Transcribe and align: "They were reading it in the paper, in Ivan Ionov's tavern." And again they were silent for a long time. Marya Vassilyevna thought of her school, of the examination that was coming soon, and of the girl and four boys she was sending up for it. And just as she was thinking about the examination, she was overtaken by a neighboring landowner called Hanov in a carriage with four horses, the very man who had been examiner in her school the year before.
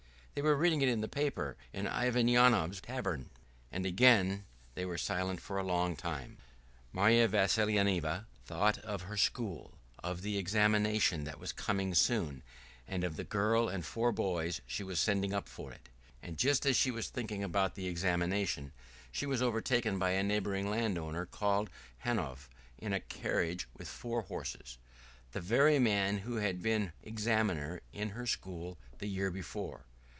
"They 0.33 0.41
were 0.41 0.55
reading 0.55 0.81
it 0.81 0.87
in 0.87 1.01
the 1.01 1.09
paper, 1.09 1.57
in 1.73 1.87
Ivan 1.87 2.29
Ionov's 2.29 2.79
tavern." 2.79 3.29
And 3.69 3.85
again 3.85 4.45
they 4.75 4.85
were 4.85 4.97
silent 4.97 5.41
for 5.41 5.57
a 5.57 5.63
long 5.63 5.97
time. 5.97 6.37
Marya 6.93 7.27
Vassilyevna 7.27 8.25
thought 8.45 8.77
of 8.79 9.03
her 9.03 9.17
school, 9.17 9.73
of 10.01 10.21
the 10.21 10.37
examination 10.37 11.25
that 11.25 11.37
was 11.37 11.51
coming 11.51 11.93
soon, 11.93 12.43
and 12.87 13.03
of 13.03 13.17
the 13.17 13.25
girl 13.25 13.67
and 13.67 13.85
four 13.85 14.13
boys 14.13 14.61
she 14.65 14.83
was 14.83 15.01
sending 15.01 15.33
up 15.33 15.49
for 15.49 15.73
it. 15.73 15.89
And 16.23 16.37
just 16.37 16.65
as 16.65 16.77
she 16.77 16.91
was 16.91 17.09
thinking 17.09 17.43
about 17.43 17.75
the 17.75 17.87
examination, 17.87 18.71
she 19.11 19.25
was 19.25 19.41
overtaken 19.41 19.99
by 19.99 20.11
a 20.11 20.23
neighboring 20.23 20.69
landowner 20.71 21.25
called 21.25 21.69
Hanov 22.05 22.47
in 22.77 22.93
a 22.93 23.01
carriage 23.01 23.67
with 23.77 23.89
four 23.89 24.21
horses, 24.23 24.77
the 25.33 25.41
very 25.41 25.77
man 25.77 26.19
who 26.19 26.37
had 26.37 26.63
been 26.63 26.93
examiner 27.03 27.81
in 27.91 28.11
her 28.11 28.25
school 28.25 28.77
the 28.97 29.07
year 29.07 29.29
before. 29.29 29.81